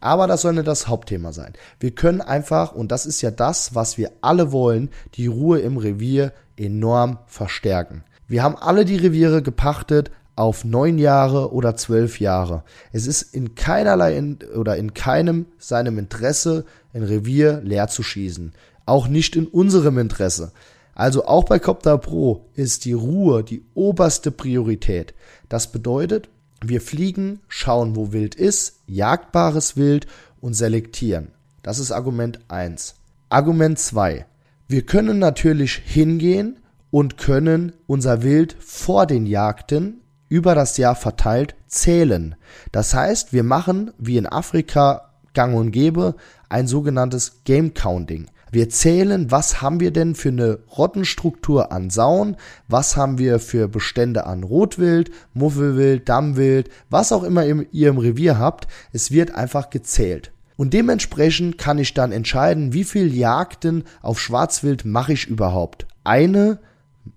Aber 0.00 0.26
das 0.26 0.42
soll 0.42 0.52
nicht 0.52 0.66
das 0.66 0.86
Hauptthema 0.88 1.32
sein. 1.32 1.54
Wir 1.80 1.92
können 1.92 2.20
einfach, 2.20 2.72
und 2.72 2.92
das 2.92 3.06
ist 3.06 3.22
ja 3.22 3.30
das, 3.30 3.74
was 3.74 3.96
wir 3.96 4.10
alle 4.20 4.52
wollen, 4.52 4.90
die 5.14 5.26
Ruhe 5.26 5.60
im 5.60 5.78
Revier 5.78 6.32
enorm 6.56 7.18
verstärken. 7.26 8.04
Wir 8.28 8.42
haben 8.42 8.56
alle 8.56 8.84
die 8.84 8.96
Reviere 8.96 9.42
gepachtet 9.42 10.10
auf 10.36 10.64
neun 10.64 10.98
Jahre 10.98 11.52
oder 11.52 11.76
zwölf 11.76 12.20
Jahre. 12.20 12.64
Es 12.92 13.06
ist 13.06 13.22
in 13.34 13.54
keinerlei 13.54 14.16
in, 14.16 14.38
oder 14.56 14.76
in 14.76 14.94
keinem 14.94 15.46
seinem 15.58 15.98
Interesse, 15.98 16.64
ein 16.92 17.02
Revier 17.02 17.60
leer 17.62 17.88
zu 17.88 18.02
schießen. 18.02 18.52
Auch 18.86 19.08
nicht 19.08 19.36
in 19.36 19.46
unserem 19.46 19.98
Interesse. 19.98 20.52
Also 20.94 21.26
auch 21.26 21.44
bei 21.44 21.58
Copter 21.58 21.98
Pro 21.98 22.46
ist 22.54 22.84
die 22.84 22.92
Ruhe 22.92 23.42
die 23.42 23.64
oberste 23.74 24.30
Priorität. 24.30 25.14
Das 25.48 25.72
bedeutet, 25.72 26.28
wir 26.68 26.80
fliegen, 26.80 27.40
schauen, 27.48 27.96
wo 27.96 28.12
Wild 28.12 28.34
ist, 28.34 28.80
jagdbares 28.86 29.76
Wild 29.76 30.06
und 30.40 30.54
selektieren. 30.54 31.28
Das 31.62 31.78
ist 31.78 31.92
Argument 31.92 32.38
1. 32.48 32.94
Argument 33.28 33.78
2. 33.78 34.26
Wir 34.68 34.82
können 34.82 35.18
natürlich 35.18 35.80
hingehen 35.84 36.58
und 36.90 37.18
können 37.18 37.72
unser 37.86 38.22
Wild 38.22 38.56
vor 38.60 39.06
den 39.06 39.26
Jagden 39.26 40.00
über 40.28 40.54
das 40.54 40.76
Jahr 40.76 40.94
verteilt 40.94 41.54
zählen. 41.66 42.36
Das 42.72 42.94
heißt, 42.94 43.32
wir 43.32 43.42
machen 43.42 43.92
wie 43.98 44.16
in 44.16 44.26
Afrika 44.26 45.10
gang 45.32 45.54
und 45.56 45.70
gäbe 45.70 46.14
ein 46.48 46.66
sogenanntes 46.66 47.42
Game 47.44 47.74
Counting. 47.74 48.30
Wir 48.54 48.68
zählen, 48.68 49.32
was 49.32 49.62
haben 49.62 49.80
wir 49.80 49.90
denn 49.90 50.14
für 50.14 50.28
eine 50.28 50.60
Rottenstruktur 50.78 51.72
an 51.72 51.90
Sauen, 51.90 52.36
was 52.68 52.96
haben 52.96 53.18
wir 53.18 53.40
für 53.40 53.66
Bestände 53.66 54.26
an 54.26 54.44
Rotwild, 54.44 55.10
Muffelwild, 55.32 56.08
Dammwild, 56.08 56.70
was 56.88 57.10
auch 57.10 57.24
immer 57.24 57.44
ihr 57.44 57.88
im 57.88 57.98
Revier 57.98 58.38
habt. 58.38 58.68
Es 58.92 59.10
wird 59.10 59.34
einfach 59.34 59.70
gezählt. 59.70 60.30
Und 60.56 60.72
dementsprechend 60.72 61.58
kann 61.58 61.80
ich 61.80 61.94
dann 61.94 62.12
entscheiden, 62.12 62.72
wie 62.72 62.84
viel 62.84 63.12
Jagden 63.12 63.82
auf 64.02 64.20
Schwarzwild 64.20 64.84
mache 64.84 65.14
ich 65.14 65.26
überhaupt. 65.26 65.88
Eine, 66.04 66.60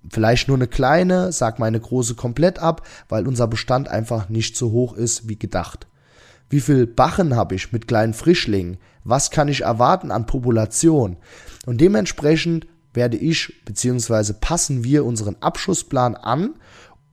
vielleicht 0.10 0.48
nur 0.48 0.58
eine 0.58 0.66
kleine, 0.66 1.32
sag 1.32 1.60
meine 1.60 1.80
große 1.80 2.16
komplett 2.16 2.58
ab, 2.58 2.82
weil 3.10 3.28
unser 3.28 3.46
Bestand 3.46 3.90
einfach 3.90 4.28
nicht 4.28 4.58
so 4.58 4.72
hoch 4.72 4.96
ist 4.96 5.30
wie 5.30 5.38
gedacht. 5.38 5.86
Wie 6.50 6.62
viel 6.62 6.88
Bachen 6.88 7.36
habe 7.36 7.56
ich 7.56 7.72
mit 7.72 7.88
kleinen 7.88 8.14
Frischlingen? 8.14 8.78
Was 9.04 9.32
kann 9.32 9.48
ich 9.48 9.62
erwarten 9.62 10.12
an 10.12 10.26
Population? 10.26 11.18
Und 11.66 11.82
dementsprechend 11.82 12.68
werde 12.94 13.18
ich 13.18 13.64
bzw. 13.66 14.34
passen 14.40 14.84
wir 14.84 15.06
unseren 15.06 15.36
Abschussplan 15.42 16.16
an 16.16 16.56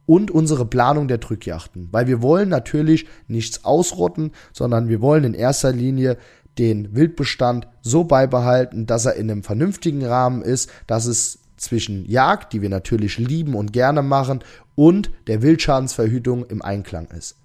und 0.06 0.30
unsere 0.30 0.66
Planung 0.66 1.08
der 1.08 1.18
Drückjachten, 1.18 1.88
weil 1.90 2.06
wir 2.06 2.22
wollen 2.22 2.48
natürlich 2.48 3.06
nichts 3.26 3.64
ausrotten, 3.64 4.32
sondern 4.52 4.88
wir 4.88 5.00
wollen 5.00 5.24
in 5.24 5.34
erster 5.34 5.72
Linie 5.72 6.16
den 6.58 6.94
Wildbestand 6.94 7.66
so 7.82 8.04
beibehalten, 8.04 8.86
dass 8.86 9.06
er 9.06 9.14
in 9.14 9.30
einem 9.30 9.42
vernünftigen 9.42 10.04
Rahmen 10.04 10.42
ist, 10.42 10.70
dass 10.86 11.06
es 11.06 11.40
zwischen 11.56 12.04
Jagd, 12.08 12.52
die 12.52 12.62
wir 12.62 12.68
natürlich 12.68 13.18
lieben 13.18 13.54
und 13.54 13.72
gerne 13.72 14.02
machen, 14.02 14.40
und 14.76 15.10
der 15.26 15.42
Wildschadensverhütung 15.42 16.46
im 16.46 16.62
Einklang 16.62 17.06
ist. 17.08 17.36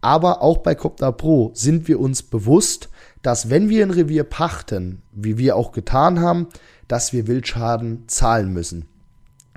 Aber 0.00 0.42
auch 0.42 0.58
bei 0.58 0.74
Copter 0.74 1.12
Pro 1.12 1.50
sind 1.54 1.88
wir 1.88 2.00
uns 2.00 2.22
bewusst, 2.22 2.88
dass 3.22 3.50
wenn 3.50 3.68
wir 3.68 3.84
ein 3.84 3.90
Revier 3.90 4.24
pachten, 4.24 5.02
wie 5.12 5.38
wir 5.38 5.56
auch 5.56 5.72
getan 5.72 6.20
haben, 6.20 6.48
dass 6.86 7.12
wir 7.12 7.26
Wildschaden 7.26 8.04
zahlen 8.06 8.52
müssen. 8.52 8.86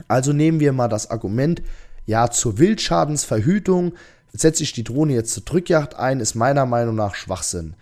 Also 0.07 0.33
nehmen 0.33 0.59
wir 0.59 0.73
mal 0.73 0.87
das 0.87 1.11
Argument, 1.11 1.61
ja, 2.05 2.31
zur 2.31 2.57
Wildschadensverhütung 2.57 3.93
setze 4.33 4.63
ich 4.63 4.73
die 4.73 4.83
Drohne 4.83 5.13
jetzt 5.13 5.33
zur 5.33 5.43
Drückjagd 5.43 5.95
ein, 5.95 6.19
ist 6.19 6.35
meiner 6.35 6.65
Meinung 6.65 6.95
nach 6.95 7.15
Schwachsinn. 7.15 7.75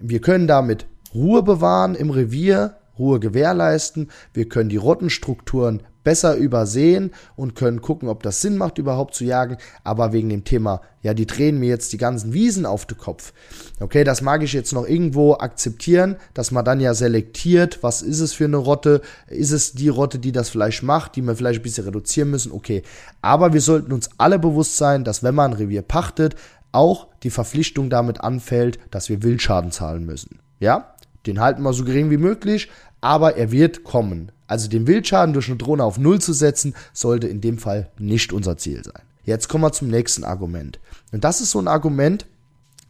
Wir 0.00 0.20
können 0.20 0.46
damit 0.46 0.86
Ruhe 1.14 1.42
bewahren 1.42 1.94
im 1.94 2.10
Revier, 2.10 2.76
Ruhe 2.98 3.20
gewährleisten, 3.20 4.10
wir 4.32 4.48
können 4.48 4.68
die 4.68 4.76
Rottenstrukturen 4.76 5.82
besser 6.06 6.36
übersehen 6.36 7.10
und 7.34 7.56
können 7.56 7.82
gucken, 7.82 8.08
ob 8.08 8.22
das 8.22 8.40
Sinn 8.40 8.56
macht, 8.56 8.78
überhaupt 8.78 9.16
zu 9.16 9.24
jagen. 9.24 9.56
Aber 9.82 10.12
wegen 10.12 10.28
dem 10.28 10.44
Thema, 10.44 10.80
ja, 11.02 11.14
die 11.14 11.26
drehen 11.26 11.58
mir 11.58 11.68
jetzt 11.68 11.92
die 11.92 11.98
ganzen 11.98 12.32
Wiesen 12.32 12.64
auf 12.64 12.86
den 12.86 12.96
Kopf. 12.96 13.32
Okay, 13.80 14.04
das 14.04 14.22
mag 14.22 14.44
ich 14.44 14.52
jetzt 14.52 14.72
noch 14.72 14.86
irgendwo 14.86 15.34
akzeptieren, 15.34 16.14
dass 16.32 16.52
man 16.52 16.64
dann 16.64 16.78
ja 16.78 16.94
selektiert, 16.94 17.82
was 17.82 18.02
ist 18.02 18.20
es 18.20 18.34
für 18.34 18.44
eine 18.44 18.58
Rotte? 18.58 19.02
Ist 19.26 19.50
es 19.50 19.72
die 19.72 19.88
Rotte, 19.88 20.20
die 20.20 20.30
das 20.30 20.48
vielleicht 20.48 20.84
macht, 20.84 21.16
die 21.16 21.22
wir 21.22 21.34
vielleicht 21.34 21.58
ein 21.58 21.64
bisschen 21.64 21.86
reduzieren 21.86 22.30
müssen? 22.30 22.52
Okay. 22.52 22.84
Aber 23.20 23.52
wir 23.52 23.60
sollten 23.60 23.92
uns 23.92 24.08
alle 24.16 24.38
bewusst 24.38 24.76
sein, 24.76 25.02
dass 25.02 25.24
wenn 25.24 25.34
man 25.34 25.50
ein 25.50 25.56
Revier 25.56 25.82
pachtet, 25.82 26.36
auch 26.70 27.08
die 27.24 27.30
Verpflichtung 27.30 27.90
damit 27.90 28.20
anfällt, 28.20 28.78
dass 28.92 29.08
wir 29.08 29.24
Wildschaden 29.24 29.72
zahlen 29.72 30.06
müssen. 30.06 30.38
Ja? 30.60 30.94
Den 31.26 31.40
halten 31.40 31.62
wir 31.62 31.72
so 31.72 31.84
gering 31.84 32.10
wie 32.10 32.16
möglich, 32.16 32.70
aber 33.00 33.36
er 33.36 33.50
wird 33.50 33.82
kommen. 33.82 34.30
Also 34.46 34.68
den 34.68 34.86
Wildschaden 34.86 35.32
durch 35.32 35.48
eine 35.48 35.56
Drohne 35.56 35.84
auf 35.84 35.98
Null 35.98 36.20
zu 36.20 36.32
setzen, 36.32 36.74
sollte 36.92 37.26
in 37.26 37.40
dem 37.40 37.58
Fall 37.58 37.90
nicht 37.98 38.32
unser 38.32 38.56
Ziel 38.56 38.82
sein. 38.84 39.02
Jetzt 39.24 39.48
kommen 39.48 39.64
wir 39.64 39.72
zum 39.72 39.88
nächsten 39.88 40.24
Argument. 40.24 40.78
Und 41.12 41.24
das 41.24 41.40
ist 41.40 41.50
so 41.50 41.58
ein 41.58 41.68
Argument, 41.68 42.26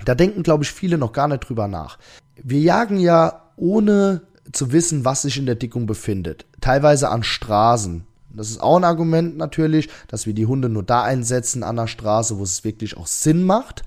da 0.04 0.14
denken, 0.14 0.42
glaube 0.42 0.64
ich, 0.64 0.70
viele 0.70 0.98
noch 0.98 1.12
gar 1.12 1.28
nicht 1.28 1.40
drüber 1.40 1.68
nach. 1.68 1.98
Wir 2.42 2.60
jagen 2.60 2.98
ja 2.98 3.50
ohne 3.56 4.22
zu 4.52 4.72
wissen, 4.72 5.04
was 5.04 5.22
sich 5.22 5.38
in 5.38 5.46
der 5.46 5.54
Dickung 5.54 5.86
befindet. 5.86 6.44
Teilweise 6.60 7.08
an 7.08 7.22
Straßen. 7.22 8.04
Das 8.34 8.50
ist 8.50 8.60
auch 8.60 8.76
ein 8.76 8.84
Argument 8.84 9.38
natürlich, 9.38 9.88
dass 10.08 10.26
wir 10.26 10.34
die 10.34 10.44
Hunde 10.44 10.68
nur 10.68 10.82
da 10.82 11.02
einsetzen 11.02 11.62
an 11.62 11.76
der 11.76 11.86
Straße, 11.86 12.38
wo 12.38 12.42
es 12.42 12.64
wirklich 12.64 12.96
auch 12.96 13.06
Sinn 13.06 13.44
macht. 13.44 13.82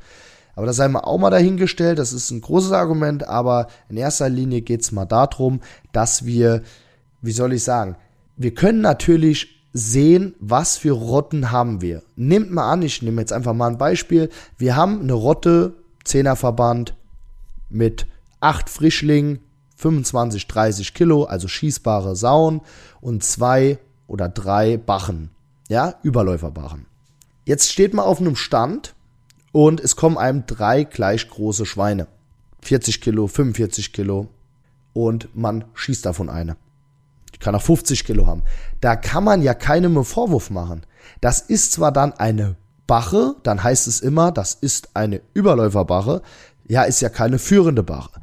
Aber 0.55 0.65
das 0.65 0.77
sei 0.77 0.87
mal 0.87 1.01
auch 1.01 1.19
mal 1.19 1.29
dahingestellt. 1.29 1.99
Das 1.99 2.11
ist 2.11 2.31
ein 2.31 2.41
großes 2.41 2.71
Argument, 2.71 3.27
aber 3.27 3.67
in 3.89 3.97
erster 3.97 4.27
Linie 4.27 4.61
geht 4.61 4.81
es 4.81 4.91
mal 4.91 5.05
darum, 5.05 5.61
dass 5.91 6.25
wir 6.25 6.63
wie 7.21 7.31
soll 7.31 7.53
ich 7.53 7.63
sagen, 7.63 7.95
wir 8.37 8.53
können 8.53 8.81
natürlich 8.81 9.59
sehen, 9.73 10.35
was 10.39 10.77
für 10.77 10.91
Rotten 10.91 11.51
haben 11.51 11.81
wir. 11.81 12.03
Nehmt 12.15 12.51
mal 12.51 12.71
an, 12.71 12.81
ich 12.81 13.01
nehme 13.01 13.21
jetzt 13.21 13.33
einfach 13.33 13.53
mal 13.53 13.67
ein 13.67 13.77
Beispiel. 13.77 14.29
Wir 14.57 14.75
haben 14.75 15.01
eine 15.01 15.13
Rotte, 15.13 15.73
Zehnerverband 16.03 16.95
mit 17.69 18.07
acht 18.39 18.69
Frischlingen, 18.69 19.39
25, 19.75 20.47
30 20.47 20.93
Kilo, 20.93 21.23
also 21.23 21.47
schießbare 21.47 22.15
Sauen 22.15 22.61
und 22.99 23.23
zwei 23.23 23.79
oder 24.07 24.27
drei 24.27 24.77
Bachen, 24.77 25.29
ja, 25.69 25.95
Überläuferbachen. 26.03 26.85
Jetzt 27.45 27.71
steht 27.71 27.93
man 27.93 28.05
auf 28.05 28.19
einem 28.19 28.35
Stand 28.35 28.95
und 29.51 29.79
es 29.79 29.95
kommen 29.95 30.17
einem 30.17 30.45
drei 30.45 30.83
gleich 30.83 31.29
große 31.29 31.65
Schweine. 31.65 32.07
40 32.61 33.01
Kilo, 33.01 33.27
45 33.27 33.93
Kilo 33.93 34.27
und 34.93 35.35
man 35.35 35.65
schießt 35.73 36.05
davon 36.05 36.29
eine. 36.29 36.57
Kann 37.39 37.55
auch 37.55 37.61
50 37.61 38.05
Kilo 38.05 38.27
haben. 38.27 38.43
Da 38.81 38.95
kann 38.95 39.23
man 39.23 39.41
ja 39.41 39.53
keinem 39.53 40.03
Vorwurf 40.03 40.49
machen. 40.49 40.83
Das 41.21 41.39
ist 41.39 41.71
zwar 41.71 41.91
dann 41.91 42.13
eine 42.13 42.55
Bache, 42.85 43.35
dann 43.43 43.63
heißt 43.63 43.87
es 43.87 44.01
immer, 44.01 44.31
das 44.31 44.55
ist 44.55 44.89
eine 44.95 45.21
Überläuferbache. 45.33 46.21
Ja, 46.67 46.83
ist 46.83 47.01
ja 47.01 47.09
keine 47.09 47.39
führende 47.39 47.83
Bache. 47.83 48.21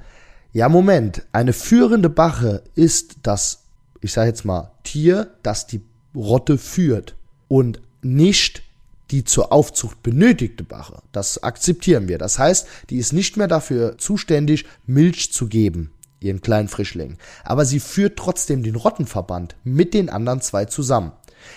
Ja, 0.52 0.68
Moment. 0.68 1.22
Eine 1.32 1.52
führende 1.52 2.08
Bache 2.08 2.62
ist 2.74 3.16
das, 3.22 3.62
ich 4.00 4.12
sage 4.12 4.28
jetzt 4.28 4.44
mal, 4.44 4.70
Tier, 4.84 5.30
das 5.42 5.66
die 5.66 5.82
Rotte 6.14 6.58
führt 6.58 7.14
und 7.48 7.80
nicht 8.02 8.62
die 9.10 9.24
zur 9.24 9.52
Aufzucht 9.52 10.02
benötigte 10.02 10.64
Bache. 10.64 11.00
Das 11.12 11.42
akzeptieren 11.42 12.08
wir. 12.08 12.18
Das 12.18 12.38
heißt, 12.38 12.66
die 12.90 12.96
ist 12.96 13.12
nicht 13.12 13.36
mehr 13.36 13.48
dafür 13.48 13.98
zuständig, 13.98 14.66
Milch 14.86 15.32
zu 15.32 15.46
geben 15.46 15.92
ihren 16.20 16.40
kleinen 16.40 16.68
Frischling. 16.68 17.16
Aber 17.44 17.64
sie 17.64 17.80
führt 17.80 18.18
trotzdem 18.18 18.62
den 18.62 18.76
Rottenverband 18.76 19.56
mit 19.64 19.94
den 19.94 20.08
anderen 20.08 20.40
zwei 20.40 20.64
zusammen. 20.64 21.12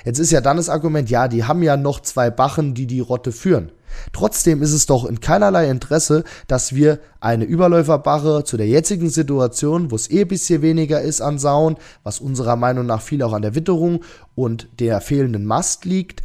Jetzt 0.06 0.20
ist 0.20 0.32
ja 0.32 0.42
dann 0.42 0.58
das 0.58 0.70
Argument, 0.70 1.10
ja, 1.10 1.28
die 1.28 1.46
haben 1.46 1.64
ja 1.64 1.78
noch 1.78 2.00
zwei 2.02 2.30
Bachen, 2.30 2.74
die 2.74 2.86
die 2.86 3.00
Rotte 3.00 3.32
führen. 3.32 3.72
Trotzdem 4.14 4.62
ist 4.62 4.74
es 4.74 4.86
doch 4.86 5.06
in 5.06 5.20
keinerlei 5.20 5.70
Interesse, 5.70 6.24
dass 6.48 6.76
wir 6.76 7.00
eine 7.20 7.46
Überläuferbache 7.46 8.44
zu 8.44 8.56
der 8.56 8.68
jetzigen 8.68 9.10
Situation, 9.10 9.92
wo 9.92 9.96
es 9.96 10.10
eh 10.10 10.26
bisschen 10.26 10.62
weniger 10.62 11.02
ist 11.02 11.22
an 11.22 11.40
Sauen, 11.40 11.78
was 12.04 12.20
unserer 12.20 12.56
Meinung 12.56 12.86
nach 12.86 13.02
viel 13.02 13.24
auch 13.24 13.34
an 13.34 13.42
der 13.42 13.56
Witterung 13.56 14.04
und 14.36 14.68
der 14.80 15.02
fehlenden 15.02 15.46
Mast 15.46 15.86
liegt 15.86 16.22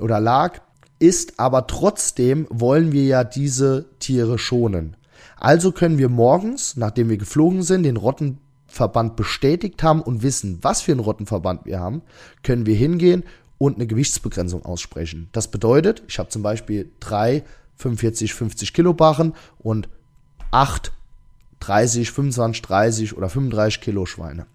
oder 0.00 0.20
lag, 0.20 0.60
ist 0.98 1.38
aber 1.38 1.66
trotzdem 1.66 2.46
wollen 2.50 2.92
wir 2.92 3.04
ja 3.04 3.24
diese 3.24 3.86
Tiere 3.98 4.38
schonen. 4.38 4.96
Also 5.44 5.72
können 5.72 5.98
wir 5.98 6.08
morgens, 6.08 6.74
nachdem 6.78 7.10
wir 7.10 7.18
geflogen 7.18 7.62
sind, 7.62 7.82
den 7.82 7.98
Rottenverband 7.98 9.14
bestätigt 9.14 9.82
haben 9.82 10.00
und 10.00 10.22
wissen, 10.22 10.58
was 10.62 10.80
für 10.80 10.92
einen 10.92 11.02
Rottenverband 11.02 11.66
wir 11.66 11.80
haben, 11.80 12.00
können 12.42 12.64
wir 12.64 12.74
hingehen 12.74 13.24
und 13.58 13.74
eine 13.74 13.86
Gewichtsbegrenzung 13.86 14.64
aussprechen. 14.64 15.28
Das 15.32 15.50
bedeutet, 15.50 16.02
ich 16.08 16.18
habe 16.18 16.30
zum 16.30 16.40
Beispiel 16.40 16.90
drei 16.98 17.44
45, 17.76 18.32
50 18.32 18.72
Kilo 18.72 18.94
Barren 18.94 19.34
und 19.58 19.90
acht 20.50 20.92
30, 21.66 22.10
25, 22.10 22.62
30 22.62 23.16
oder 23.16 23.28
35 23.28 23.80
Kilo 23.80 24.06
Schweine. 24.06 24.46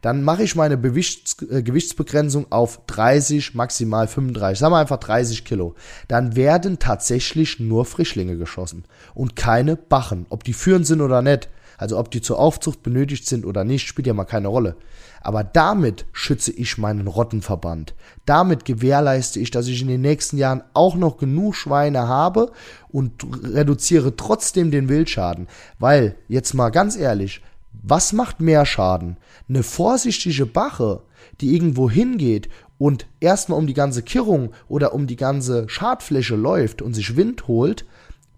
Dann 0.00 0.22
mache 0.22 0.42
ich 0.42 0.54
meine 0.54 0.76
Bewichts 0.76 1.36
äh, 1.50 1.62
Gewichtsbegrenzung 1.62 2.52
auf 2.52 2.80
30, 2.86 3.54
maximal 3.54 4.06
35, 4.06 4.58
sagen 4.58 4.72
wir 4.72 4.78
einfach 4.78 4.98
30 4.98 5.44
Kilo. 5.44 5.74
Dann 6.08 6.36
werden 6.36 6.78
tatsächlich 6.78 7.58
nur 7.58 7.84
Frischlinge 7.84 8.36
geschossen 8.36 8.84
und 9.14 9.34
keine 9.34 9.76
Bachen. 9.76 10.26
Ob 10.28 10.44
die 10.44 10.52
führend 10.52 10.86
sind 10.86 11.00
oder 11.00 11.22
nicht, 11.22 11.48
also 11.78 11.98
ob 11.98 12.10
die 12.10 12.20
zur 12.20 12.38
Aufzucht 12.38 12.82
benötigt 12.82 13.26
sind 13.26 13.46
oder 13.46 13.64
nicht, 13.64 13.86
spielt 13.86 14.06
ja 14.06 14.12
mal 14.12 14.24
keine 14.24 14.48
Rolle. 14.48 14.76
Aber 15.20 15.42
damit 15.42 16.06
schütze 16.12 16.52
ich 16.52 16.76
meinen 16.76 17.06
Rottenverband. 17.06 17.94
Damit 18.26 18.64
gewährleiste 18.64 19.40
ich, 19.40 19.50
dass 19.50 19.68
ich 19.68 19.80
in 19.80 19.88
den 19.88 20.00
nächsten 20.00 20.36
Jahren 20.36 20.62
auch 20.74 20.96
noch 20.96 21.16
genug 21.16 21.54
Schweine 21.54 22.06
habe 22.06 22.52
und 22.90 23.24
reduziere 23.42 24.16
trotzdem 24.16 24.70
den 24.70 24.88
Wildschaden. 24.88 25.48
Weil, 25.78 26.16
jetzt 26.28 26.52
mal 26.54 26.70
ganz 26.70 26.96
ehrlich, 26.96 27.42
was 27.82 28.12
macht 28.12 28.40
mehr 28.40 28.66
Schaden? 28.66 29.16
Eine 29.48 29.62
vorsichtige 29.62 30.46
Bache, 30.46 31.02
die 31.40 31.54
irgendwo 31.54 31.88
hingeht 31.88 32.48
und 32.76 33.06
erstmal 33.20 33.58
um 33.58 33.66
die 33.66 33.74
ganze 33.74 34.02
Kirrung 34.02 34.52
oder 34.68 34.94
um 34.94 35.06
die 35.06 35.16
ganze 35.16 35.68
Schadfläche 35.68 36.36
läuft 36.36 36.82
und 36.82 36.94
sich 36.94 37.16
Wind 37.16 37.46
holt, 37.48 37.84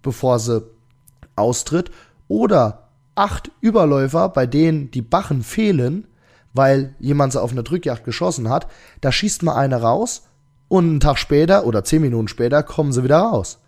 bevor 0.01 0.39
sie 0.39 0.63
austritt, 1.35 1.91
oder 2.27 2.90
acht 3.21 3.51
Überläufer, 3.61 4.29
bei 4.29 4.47
denen 4.47 4.89
die 4.89 5.03
Bachen 5.03 5.43
fehlen, 5.43 6.07
weil 6.53 6.95
jemand 6.99 7.33
sie 7.33 7.41
auf 7.41 7.51
eine 7.51 7.61
Drückjagd 7.61 8.03
geschossen 8.03 8.49
hat, 8.49 8.67
da 8.99 9.11
schießt 9.11 9.43
mal 9.43 9.53
eine 9.53 9.79
raus 9.79 10.23
und 10.69 10.85
einen 10.85 10.99
Tag 10.99 11.19
später 11.19 11.67
oder 11.67 11.83
zehn 11.83 12.01
Minuten 12.01 12.27
später 12.27 12.63
kommen 12.63 12.91
sie 12.91 13.03
wieder 13.03 13.19
raus. 13.19 13.59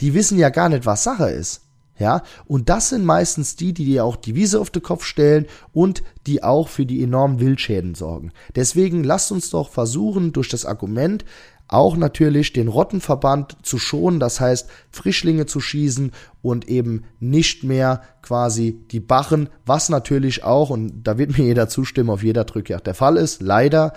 Die 0.00 0.14
wissen 0.14 0.38
ja 0.38 0.48
gar 0.48 0.68
nicht, 0.68 0.86
was 0.86 1.02
Sache 1.02 1.28
ist. 1.28 1.62
Ja, 1.98 2.22
und 2.46 2.70
das 2.70 2.90
sind 2.90 3.04
meistens 3.04 3.56
die, 3.56 3.74
die 3.74 3.84
dir 3.84 4.04
auch 4.06 4.16
die 4.16 4.34
Wiese 4.34 4.58
auf 4.60 4.70
den 4.70 4.80
Kopf 4.80 5.04
stellen 5.04 5.46
und 5.72 6.02
die 6.26 6.42
auch 6.42 6.68
für 6.68 6.86
die 6.86 7.02
enormen 7.02 7.40
Wildschäden 7.40 7.94
sorgen. 7.94 8.32
Deswegen 8.54 9.04
lasst 9.04 9.32
uns 9.32 9.50
doch 9.50 9.68
versuchen, 9.68 10.32
durch 10.32 10.48
das 10.48 10.64
Argument 10.64 11.26
auch 11.70 11.96
natürlich 11.96 12.52
den 12.52 12.68
Rottenverband 12.68 13.56
zu 13.62 13.78
schonen, 13.78 14.18
das 14.18 14.40
heißt 14.40 14.68
Frischlinge 14.90 15.46
zu 15.46 15.60
schießen 15.60 16.12
und 16.42 16.68
eben 16.68 17.04
nicht 17.20 17.62
mehr 17.62 18.02
quasi 18.22 18.84
die 18.90 19.00
Bachen, 19.00 19.48
was 19.64 19.88
natürlich 19.88 20.42
auch, 20.42 20.70
und 20.70 21.04
da 21.04 21.16
wird 21.16 21.38
mir 21.38 21.44
jeder 21.44 21.68
zustimmen, 21.68 22.10
auf 22.10 22.24
jeder 22.24 22.44
Drückjagd 22.44 22.88
der 22.88 22.94
Fall 22.94 23.16
ist, 23.16 23.40
leider, 23.40 23.92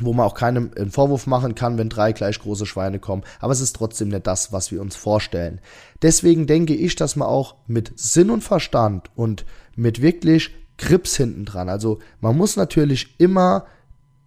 wo 0.00 0.12
man 0.12 0.26
auch 0.26 0.34
keinem 0.34 0.70
einen 0.76 0.90
Vorwurf 0.90 1.26
machen 1.26 1.54
kann, 1.54 1.78
wenn 1.78 1.88
drei 1.88 2.12
gleich 2.12 2.38
große 2.40 2.66
Schweine 2.66 2.98
kommen, 2.98 3.24
aber 3.40 3.52
es 3.52 3.60
ist 3.60 3.74
trotzdem 3.74 4.08
nicht 4.08 4.26
das, 4.26 4.52
was 4.52 4.70
wir 4.70 4.82
uns 4.82 4.94
vorstellen. 4.94 5.60
Deswegen 6.02 6.46
denke 6.46 6.74
ich, 6.74 6.94
dass 6.94 7.16
man 7.16 7.26
auch 7.26 7.56
mit 7.66 7.92
Sinn 7.96 8.30
und 8.30 8.44
Verstand 8.44 9.10
und 9.16 9.46
mit 9.76 10.02
wirklich 10.02 10.54
Grips 10.76 11.16
hinten 11.16 11.46
dran, 11.46 11.70
also 11.70 12.00
man 12.20 12.36
muss 12.36 12.56
natürlich 12.56 13.14
immer 13.18 13.64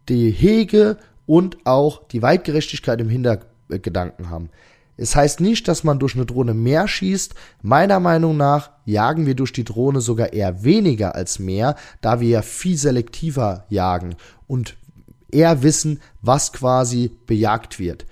die 0.10 0.32
Hege 0.32 0.98
und 1.32 1.66
auch 1.66 2.06
die 2.10 2.22
Weitgerechtigkeit 2.22 3.00
im 3.00 3.08
Hintergedanken 3.08 4.30
haben. 4.30 4.50
Es 4.98 5.16
heißt 5.16 5.40
nicht, 5.40 5.66
dass 5.70 5.86
man 5.86 5.98
durch 5.98 6.14
eine 6.16 6.26
Drohne 6.26 6.54
mehr 6.54 6.90
schießt. 6.90 7.36
Meiner 7.62 8.02
Meinung 8.02 8.36
nach 8.36 8.72
jagen 8.84 9.26
wir 9.26 9.34
durch 9.34 9.54
die 9.54 9.64
Drohne 9.64 10.02
sogar 10.02 10.34
eher 10.34 10.66
weniger 10.66 11.16
als 11.16 11.40
mehr, 11.40 11.78
da 12.02 12.20
wir 12.20 12.28
ja 12.28 12.42
viel 12.42 12.76
selektiver 12.76 13.64
jagen 13.70 14.16
und 14.46 14.76
eher 15.32 15.64
wissen, 15.64 16.02
was 16.22 16.52
quasi 16.52 17.12
bejagt 17.28 17.80
wird. 17.80 18.06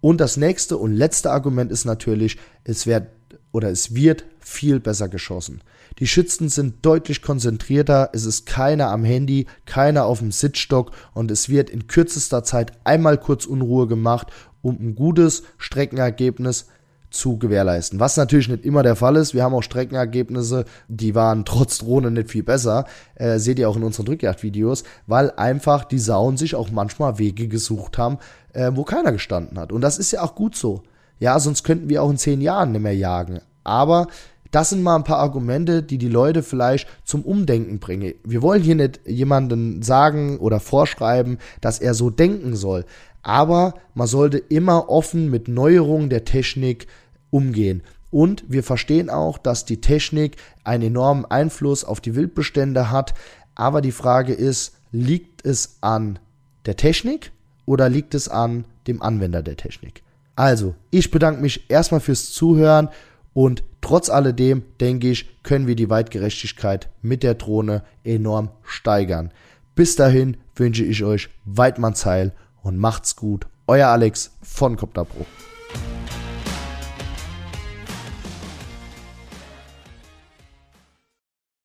Und 0.00 0.20
das 0.20 0.36
nächste 0.36 0.76
und 0.76 0.92
letzte 0.92 1.32
Argument 1.32 1.72
ist 1.72 1.86
natürlich, 1.86 2.38
es 2.62 2.86
wird 2.86 3.08
oder 3.50 3.68
es 3.68 3.96
wird 3.96 4.26
viel 4.38 4.78
besser 4.78 5.08
geschossen. 5.08 5.60
Die 5.98 6.06
Schützen 6.06 6.48
sind 6.48 6.84
deutlich 6.86 7.22
konzentrierter, 7.22 8.10
es 8.12 8.24
ist 8.24 8.46
keiner 8.46 8.90
am 8.90 9.04
Handy, 9.04 9.46
keiner 9.66 10.04
auf 10.06 10.20
dem 10.20 10.32
Sitzstock 10.32 10.92
und 11.12 11.30
es 11.30 11.48
wird 11.48 11.70
in 11.70 11.86
kürzester 11.86 12.42
Zeit 12.44 12.72
einmal 12.84 13.18
kurz 13.18 13.44
Unruhe 13.46 13.86
gemacht, 13.86 14.28
um 14.62 14.78
ein 14.80 14.94
gutes 14.94 15.42
Streckenergebnis 15.58 16.66
zu 17.10 17.38
gewährleisten. 17.38 17.98
Was 17.98 18.16
natürlich 18.16 18.48
nicht 18.48 18.64
immer 18.64 18.82
der 18.82 18.96
Fall 18.96 19.16
ist. 19.16 19.34
Wir 19.34 19.42
haben 19.42 19.54
auch 19.54 19.62
Streckenergebnisse, 19.62 20.64
die 20.88 21.14
waren 21.14 21.44
trotz 21.44 21.78
Drohne 21.78 22.10
nicht 22.10 22.30
viel 22.30 22.44
besser. 22.44 22.86
Äh, 23.16 23.38
seht 23.38 23.58
ihr 23.58 23.68
auch 23.68 23.76
in 23.76 23.82
unseren 23.82 24.06
Drückjagdvideos, 24.06 24.84
weil 25.06 25.32
einfach 25.32 25.84
die 25.84 25.98
Sauen 25.98 26.36
sich 26.36 26.54
auch 26.54 26.70
manchmal 26.70 27.18
Wege 27.18 27.48
gesucht 27.48 27.98
haben, 27.98 28.18
äh, 28.52 28.70
wo 28.74 28.84
keiner 28.84 29.12
gestanden 29.12 29.58
hat. 29.58 29.72
Und 29.72 29.80
das 29.80 29.98
ist 29.98 30.12
ja 30.12 30.22
auch 30.22 30.34
gut 30.34 30.54
so. 30.54 30.82
Ja, 31.18 31.38
sonst 31.38 31.64
könnten 31.64 31.88
wir 31.88 32.02
auch 32.02 32.10
in 32.10 32.16
zehn 32.16 32.40
Jahren 32.40 32.72
nicht 32.72 32.82
mehr 32.82 32.96
jagen. 32.96 33.40
Aber 33.64 34.06
das 34.50 34.70
sind 34.70 34.82
mal 34.82 34.96
ein 34.96 35.04
paar 35.04 35.18
Argumente, 35.18 35.82
die 35.82 35.98
die 35.98 36.08
Leute 36.08 36.42
vielleicht 36.42 36.88
zum 37.04 37.22
Umdenken 37.22 37.78
bringen. 37.78 38.14
Wir 38.24 38.42
wollen 38.42 38.62
hier 38.62 38.74
nicht 38.74 39.00
jemanden 39.06 39.82
sagen 39.82 40.38
oder 40.38 40.60
vorschreiben, 40.60 41.38
dass 41.60 41.78
er 41.78 41.94
so 41.94 42.10
denken 42.10 42.56
soll. 42.56 42.84
Aber 43.22 43.74
man 43.94 44.06
sollte 44.06 44.38
immer 44.38 44.88
offen 44.88 45.30
mit 45.30 45.48
Neuerungen 45.48 46.10
der 46.10 46.24
Technik 46.24 46.86
umgehen. 47.30 47.82
Und 48.10 48.44
wir 48.48 48.64
verstehen 48.64 49.08
auch, 49.08 49.38
dass 49.38 49.64
die 49.64 49.80
Technik 49.80 50.36
einen 50.64 50.84
enormen 50.84 51.24
Einfluss 51.26 51.84
auf 51.84 52.00
die 52.00 52.16
Wildbestände 52.16 52.90
hat. 52.90 53.14
Aber 53.54 53.80
die 53.80 53.92
Frage 53.92 54.32
ist, 54.32 54.74
liegt 54.90 55.46
es 55.46 55.76
an 55.80 56.18
der 56.66 56.76
Technik 56.76 57.30
oder 57.66 57.88
liegt 57.88 58.14
es 58.14 58.28
an 58.28 58.64
dem 58.88 59.00
Anwender 59.00 59.42
der 59.42 59.56
Technik? 59.56 60.02
Also, 60.34 60.74
ich 60.90 61.10
bedanke 61.10 61.40
mich 61.40 61.70
erstmal 61.70 62.00
fürs 62.00 62.32
Zuhören 62.32 62.88
und 63.32 63.62
trotz 63.80 64.10
alledem, 64.10 64.62
denke 64.80 65.10
ich, 65.10 65.42
können 65.42 65.66
wir 65.66 65.76
die 65.76 65.90
Weitgerechtigkeit 65.90 66.88
mit 67.02 67.22
der 67.22 67.34
Drohne 67.34 67.82
enorm 68.04 68.50
steigern. 68.62 69.32
Bis 69.74 69.96
dahin 69.96 70.36
wünsche 70.54 70.84
ich 70.84 71.04
euch 71.04 71.30
Weidmannsheil 71.44 72.32
und 72.62 72.76
macht's 72.76 73.16
gut. 73.16 73.46
Euer 73.66 73.88
Alex 73.88 74.36
von 74.42 74.76
Copter 74.76 75.04
Pro. 75.04 75.26